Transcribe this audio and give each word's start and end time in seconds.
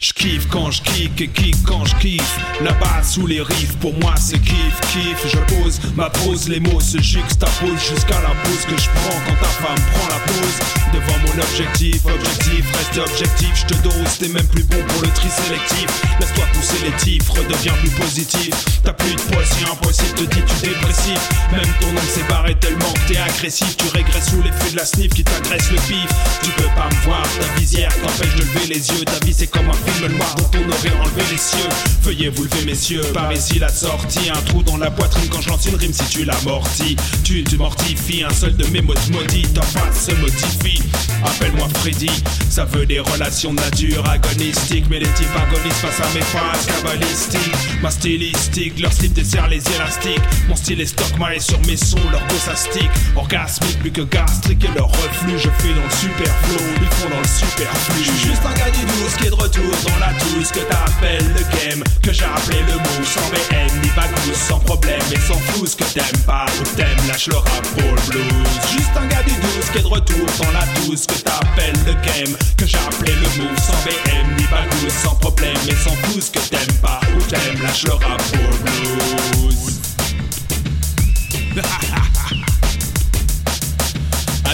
Je 0.00 0.12
kiffe 0.12 0.46
quand 0.48 0.70
je 0.70 0.80
kick 0.82 1.20
et 1.20 1.28
kick 1.28 1.56
quand 1.66 1.84
je 1.84 1.94
kiffe. 1.96 2.38
La 2.62 2.72
basse 2.72 3.16
ou 3.16 3.26
les 3.26 3.40
riffs, 3.40 3.76
pour 3.80 3.92
moi 3.98 4.14
c'est 4.16 4.38
kiff, 4.38 4.80
kiff. 4.92 5.26
Je 5.26 5.38
pose 5.56 5.80
ma 5.96 6.08
pose, 6.10 6.48
les 6.48 6.60
mots 6.60 6.80
se 6.80 6.98
juxtaposent 6.98 7.82
jusqu'à 7.90 8.20
la 8.22 8.30
pause 8.44 8.64
que 8.68 8.80
je 8.80 8.88
prends 8.90 9.18
quand 9.26 9.34
ta 9.40 9.48
femme 9.48 9.84
prend 9.92 10.08
la 10.08 10.20
pause. 10.20 10.58
Devant 10.94 11.18
mon 11.26 11.42
objectif, 11.42 12.04
objectif, 12.06 12.64
reste 12.76 12.98
objectif. 13.10 13.50
Je 13.54 13.74
te 13.74 13.82
dose, 13.82 14.18
t'es 14.18 14.28
même 14.28 14.46
plus 14.46 14.64
bon 14.64 14.82
pour 14.88 15.02
le 15.02 15.08
tri 15.08 15.28
sélectif. 15.28 15.86
Laisse-toi 16.20 16.44
pousser 16.54 16.78
les 16.84 16.96
tifs, 16.96 17.28
redeviens 17.30 17.74
plus 17.80 17.90
positif. 17.90 18.54
T'as 18.84 18.92
plus 18.92 19.14
de 19.14 19.20
poids, 19.20 19.42
impossible, 19.72 20.14
te 20.14 20.22
dis 20.34 20.42
tu 20.46 20.68
dépressif. 20.68 21.20
Même 21.52 21.72
ton 21.80 21.92
nom 21.92 22.06
s'est 22.08 22.26
barré 22.28 22.54
tellement 22.60 22.92
que 22.94 23.12
t'es 23.12 23.18
agressif. 23.18 23.76
Tu 23.76 23.88
régresses 23.96 24.30
sous 24.30 24.42
l'effet 24.42 24.70
de 24.70 24.76
la 24.76 24.84
sniff 24.84 25.12
qui 25.12 25.24
t'agresse 25.24 25.70
le 25.70 25.78
pif. 25.88 26.08
Tu 26.42 26.50
peux 26.50 26.70
pas 26.76 26.88
me 26.88 27.04
voir, 27.04 27.22
ta 27.22 27.60
visière 27.60 27.92
t'empêche 28.18 28.34
de 28.34 28.40
lever 28.40 28.66
les 28.66 28.88
yeux. 28.90 29.04
Ta 29.04 29.24
vie 29.24 29.32
c'est 29.32 29.46
comme 29.46 29.68
un 29.68 29.72
film 29.72 30.16
noir 30.16 30.34
dont 30.36 30.50
on 30.54 30.68
aurait 30.68 30.96
enlevé 31.00 31.22
les 31.30 31.38
cieux. 31.38 31.68
Veuillez 32.02 32.28
vous 32.30 32.44
lever, 32.44 32.64
messieurs. 32.64 33.02
Par 33.14 33.32
ici 33.32 33.58
la 33.58 33.68
sortie, 33.68 34.30
un 34.30 34.40
trou 34.42 34.62
dans 34.62 34.76
la 34.76 34.90
poitrine 34.90 35.28
quand 35.30 35.40
je 35.40 35.48
lance 35.48 35.66
une 35.66 35.76
rime 35.76 35.92
si 35.92 36.04
tu 36.10 36.24
l'amortis. 36.24 36.96
Tu 37.24 37.44
te 37.44 37.56
mortifies, 37.56 38.24
un 38.24 38.32
seul 38.32 38.56
de 38.56 38.66
mes 38.68 38.80
mots 38.80 38.94
te 38.94 39.12
maudit. 39.12 39.42
Ta 39.54 39.62
face 39.62 40.06
se 40.06 40.14
modifie. 40.14 40.82
Appelle-moi 41.24 41.68
Freddy, 41.80 42.10
ça 42.50 42.64
veut 42.64 42.86
des 42.86 43.00
relations 43.00 43.52
de 43.52 43.60
nature 43.60 44.08
agonistiques. 44.08 44.86
Mais 44.90 45.00
les 45.00 45.12
types 45.12 45.28
agonisent 45.36 45.74
face 45.74 46.00
à 46.00 46.14
mes 46.14 46.22
phrases 46.22 46.66
cabalistiques. 46.66 47.54
Ma 47.82 47.90
stylistique, 47.90 48.80
leur 48.80 48.92
slip 48.92 49.12
dessert 49.12 49.48
les 49.48 49.62
élastiques. 49.74 50.22
Mon 50.48 50.56
style 50.56 50.80
est 50.80 50.86
stock 50.86 51.06
est 51.34 51.40
sur 51.40 51.60
mes 51.66 51.76
sons, 51.76 51.98
leur 52.10 52.26
go 52.26 52.34
ça 52.44 52.56
stick. 52.56 52.90
Orgasmique, 53.16 53.78
plus 53.80 53.92
que 53.92 54.02
gastrique 54.02 54.64
et 54.64 54.78
leur 54.78 54.88
reflux. 54.88 55.38
Je 55.38 55.50
fais 55.58 55.74
dans 55.74 55.84
le 55.84 55.90
superflow, 55.90 56.64
ils 56.80 56.88
font 56.96 57.10
dans 57.10 57.20
le 57.20 57.26
superflu. 57.26 58.07
Suis 58.08 58.28
juste 58.28 58.42
un 58.44 58.54
gars 58.54 58.70
du 58.70 58.84
douce 58.86 59.16
qui 59.18 59.26
est 59.26 59.30
de 59.30 59.34
retour 59.34 59.70
dans 59.84 59.98
la 60.00 60.12
touche 60.18 60.50
que 60.50 60.60
t'appelles 60.60 61.28
le 61.36 61.44
game. 61.56 61.84
Que 62.02 62.12
j'ai 62.12 62.24
appelé 62.24 62.58
le 62.66 62.74
mot 62.74 63.04
sans 63.04 63.28
BM 63.28 63.80
ni 63.82 63.88
bagousse, 63.90 64.48
sans 64.48 64.58
problème 64.60 65.00
et 65.12 65.20
sans 65.20 65.38
flou. 65.38 65.66
Ce 65.66 65.76
que 65.76 65.84
t'aimes 65.84 66.24
pas 66.26 66.46
ou 66.60 66.76
t'aimes, 66.76 67.06
lâche 67.06 67.28
le 67.28 67.36
rap 67.36 67.66
pour 67.76 67.90
le 67.90 68.10
blues. 68.10 68.48
Juste 68.72 68.96
un 68.96 69.06
gars 69.06 69.22
du 69.22 69.32
douce 69.32 69.70
qui 69.72 69.78
est 69.78 69.82
de 69.82 69.86
retour 69.86 70.26
dans 70.40 70.52
la 70.52 70.64
douce 70.80 71.06
que 71.06 71.14
t'appelles 71.20 71.78
le 71.86 71.92
game. 71.92 72.36
Que 72.56 72.64
appelé 72.64 73.12
le 73.12 73.42
mot 73.42 73.54
sans 73.56 73.78
BM 73.84 74.36
ni 74.38 74.44
bagousse, 74.44 74.94
sans 75.02 75.14
problème 75.16 75.56
et 75.68 75.76
sans 75.76 75.94
flou. 76.02 76.20
Ce 76.20 76.30
que 76.30 76.40
t'aimes 76.48 76.78
pas 76.80 77.00
ou 77.14 77.22
t'aimes, 77.24 77.62
lâche 77.62 77.84
le 77.84 77.92
rap 77.92 78.22
pour 78.22 78.40
le 78.40 78.58
blues. 78.64 79.37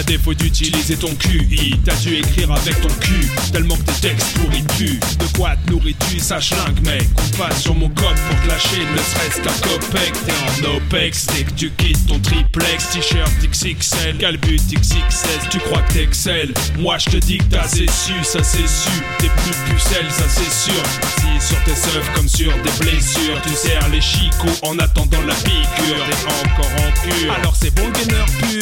Défaut 0.05 0.33
d'utiliser 0.33 0.95
ton 0.95 1.13
QI, 1.15 1.75
t'as 1.83 1.95
dû 1.95 2.15
écrire 2.15 2.51
avec 2.51 2.79
ton 2.81 2.89
cul. 2.99 3.27
Tellement 3.51 3.75
que 3.75 3.83
tes 3.83 4.09
textes 4.09 4.37
pourris 4.37 4.63
puent. 4.77 4.99
De 5.19 5.37
quoi 5.37 5.55
te 5.55 5.71
nourris-tu, 5.71 6.19
ça 6.19 6.39
schlingue, 6.39 6.79
mec? 6.85 7.07
On 7.17 7.37
passe 7.37 7.61
sur 7.63 7.75
mon 7.75 7.89
cop 7.89 8.15
pour 8.29 8.41
te 8.41 8.47
lâcher, 8.47 8.79
ne 8.79 8.97
serait-ce 8.97 9.41
qu'un 9.41 9.67
copec. 9.67 10.13
T'es 10.25 10.67
en 10.67 10.75
OPEX 10.75 11.27
dès 11.27 11.43
que 11.43 11.51
tu 11.51 11.71
quittes 11.71 12.05
ton 12.07 12.19
triplex. 12.19 12.89
T-shirt 12.91 13.31
XXL, 13.41 14.17
calbut 14.17 14.57
XXS. 14.57 15.49
Tu 15.49 15.59
crois 15.59 15.81
que 15.83 15.93
t'excelles 15.93 16.53
Moi 16.77 16.97
je 16.97 17.09
te 17.11 17.17
dis 17.17 17.37
que 17.37 17.43
t'as 17.45 17.61
assez 17.61 17.87
su, 17.87 18.13
ça 18.23 18.43
c'est 18.43 18.67
su. 18.67 19.03
T'es 19.19 19.29
plus 19.29 19.73
pucelle, 19.73 20.09
ça 20.09 20.25
c'est 20.29 20.71
sûr. 20.71 20.83
Assis 21.03 21.47
sur 21.47 21.63
tes 21.63 21.97
œuvres 21.97 22.13
comme 22.13 22.29
sur 22.29 22.51
des 22.63 22.83
blessures. 22.83 23.41
Tu 23.43 23.53
serres 23.53 23.89
les 23.89 24.01
chicots 24.01 24.59
en 24.63 24.77
attendant 24.79 25.21
la 25.27 25.35
piqûre. 25.35 26.05
T'es 26.09 26.49
encore 26.49 26.71
en 26.77 26.91
cure. 27.01 27.33
Alors 27.33 27.55
c'est 27.55 27.73
bon 27.73 27.89
gainer 27.91 28.25
pur. 28.39 28.54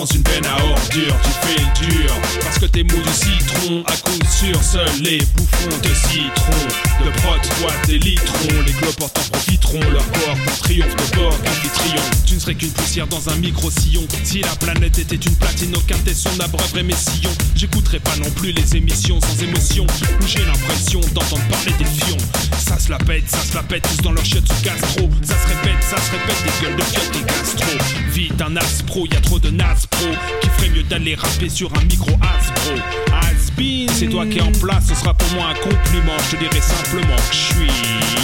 Dans 0.00 0.06
une 0.06 0.22
peine 0.22 0.46
à 0.46 0.56
ordure. 0.64 1.14
Tu 1.22 1.30
fais 1.46 1.84
dur 1.84 2.10
parce 2.42 2.58
que 2.58 2.64
t'es 2.64 2.82
mou 2.82 3.02
du 3.02 3.12
citron. 3.12 3.84
À 3.86 3.96
coup 3.98 4.18
sûr, 4.30 4.62
seuls 4.62 5.02
les 5.02 5.18
bouffons 5.36 5.78
de 5.82 5.94
citron. 5.94 7.04
De 7.04 7.10
prod, 7.20 7.40
toi 7.60 7.70
tes 7.84 7.98
litrons. 7.98 8.62
Les 8.66 8.72
cloportes 8.72 9.18
en 9.18 9.30
profiteront. 9.30 9.90
Leur 9.92 10.10
corps 10.12 10.36
en 10.48 10.62
triomphe 10.62 10.96
de 10.96 11.16
bord 11.16 11.34
amphitryon. 11.46 12.02
Tu 12.24 12.34
ne 12.34 12.40
serais 12.40 12.54
qu'une 12.54 12.70
poussière 12.70 13.06
dans 13.08 13.28
un 13.28 13.36
micro-sillon. 13.36 14.06
Si 14.24 14.40
la 14.40 14.56
planète 14.56 14.98
était 14.98 15.16
une 15.16 15.36
platine, 15.36 15.76
aucun 15.76 15.98
tesson 15.98 16.30
n'abreuverait 16.38 16.82
mes 16.82 16.96
sillons. 16.96 17.34
J'écouterais 17.54 18.00
pas 18.00 18.16
non 18.16 18.30
plus 18.30 18.52
les 18.52 18.76
émissions 18.76 19.20
sans 19.20 19.42
émotion. 19.42 19.86
Où 20.22 20.26
j'ai 20.26 20.44
l'impression 20.46 21.00
d'entendre 21.12 21.44
parler 21.50 21.72
des 21.78 21.84
fions. 21.84 22.16
Ça 22.58 22.78
se 22.78 22.90
la 22.90 22.98
pète, 22.98 23.28
ça 23.28 23.38
se 23.38 23.54
la 23.54 23.62
pète, 23.62 23.82
tous 23.82 24.02
dans 24.02 24.12
leur 24.12 24.24
chiottes 24.24 24.48
sous 24.48 24.64
gastro. 24.64 25.10
Ça 25.22 25.34
se 25.34 25.48
répète, 25.48 25.82
ça 25.82 25.96
se 25.96 26.10
répète, 26.12 26.42
des 26.44 26.66
gueules 26.66 26.76
de 26.76 26.82
fiottes 26.84 27.16
et 27.16 27.26
gastro. 27.26 27.70
Vite, 28.12 28.40
un 28.40 28.56
as 28.56 28.82
pro, 28.86 29.06
y 29.06 29.16
a 29.16 29.20
trop 29.20 29.38
de 29.38 29.50
nas 29.50 29.89
Qui 29.90 30.48
ferait 30.56 30.70
mieux 30.70 30.82
d'aller 30.84 31.14
rapper 31.14 31.48
sur 31.48 31.70
un 31.76 31.84
micro 31.84 32.10
as 32.22 32.50
bro. 32.52 32.76
Has-been, 33.12 33.88
c'est 33.90 34.06
toi 34.06 34.24
qui 34.26 34.38
es 34.38 34.42
en 34.42 34.52
place, 34.52 34.86
ce 34.88 34.94
sera 34.94 35.14
pour 35.14 35.28
moi 35.32 35.48
un 35.50 35.54
compliment. 35.54 36.16
Je 36.30 36.36
te 36.36 36.42
dirai 36.42 36.60
simplement 36.60 37.16
que 37.16 37.34
je 37.34 37.54
suis. 37.54 37.70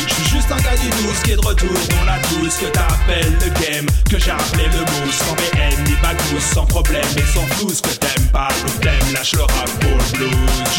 Je 0.08 0.14
suis 0.14 0.36
juste 0.36 0.50
un 0.50 0.56
gars 0.56 0.76
du 0.76 0.88
douce 0.88 1.20
qui 1.24 1.32
est 1.32 1.36
de 1.36 1.46
retour 1.46 1.68
dans 1.68 2.04
la 2.04 2.18
douce 2.30 2.56
que 2.56 2.66
t'appelles 2.66 3.36
le 3.44 3.50
game. 3.60 3.86
Que 4.08 4.18
j'ai 4.18 4.30
appelé 4.30 4.64
le 4.72 4.80
mot 4.80 5.12
sans 5.12 5.34
BM 5.34 5.84
ni 5.84 5.94
bagousse, 6.00 6.44
sans 6.54 6.64
problème 6.64 7.04
et 7.16 7.34
sans 7.34 7.46
flou. 7.56 7.68
Ce 7.68 7.82
que 7.82 7.94
t'aimes 7.94 8.28
pas 8.32 8.48
ou 8.66 8.80
t'aimes, 8.80 9.12
lâche 9.12 9.34
le 9.34 9.42
rap 9.42 9.70
pour 9.80 9.90
le 9.90 10.18
blues. 10.18 10.30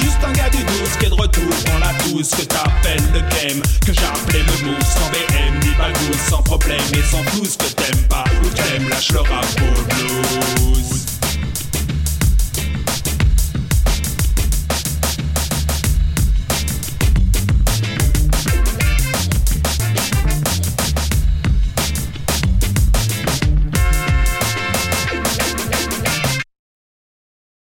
Juste 0.02 0.18
un 0.28 0.34
gars 0.34 0.50
du 0.50 0.64
douce 0.64 0.98
qui 1.00 1.06
est 1.06 1.10
de 1.10 1.14
retour 1.14 1.54
dans 1.68 1.80
la 1.80 1.94
douce 2.10 2.32
que 2.32 2.44
t'appelles 2.44 3.04
le 3.14 3.20
game. 3.20 3.62
Que 3.86 3.94
j'ai 3.94 4.06
appelé 4.06 4.40
le 4.40 4.66
mot 4.66 4.80
sans 4.82 5.10
BM 5.12 5.60
ni 5.62 5.70
bagousse, 5.78 6.28
sans 6.30 6.42
problème 6.42 6.82
et 6.94 7.04
sans 7.04 7.24
flou. 7.30 7.46
Ce 7.46 7.58
que 7.58 7.72
t'aimes 7.74 8.08
pas 8.10 8.24
ou 8.44 8.50
t'aimes, 8.50 8.90
lâche 8.90 9.12
le 9.12 9.20
rap 9.20 9.46
le 9.60 9.84
blues. 9.94 10.17